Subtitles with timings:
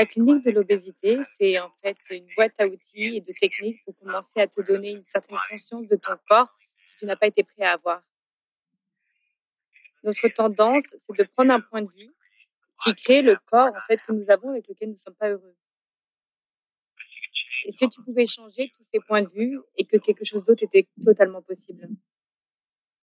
[0.00, 3.94] La clinique de l'obésité, c'est en fait une boîte à outils et de techniques pour
[3.98, 7.42] commencer à te donner une certaine conscience de ton corps que tu n'as pas été
[7.42, 8.02] prêt à avoir.
[10.02, 12.10] Notre tendance, c'est de prendre un point de vue
[12.82, 15.28] qui crée le corps en fait que nous avons avec lequel nous ne sommes pas
[15.28, 15.54] heureux.
[17.66, 20.62] Et si tu pouvais changer tous ces points de vue et que quelque chose d'autre
[20.62, 21.86] était totalement possible?